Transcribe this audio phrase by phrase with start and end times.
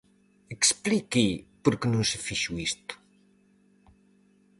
[0.57, 1.25] Explique
[1.63, 2.93] por que non se fixo isto.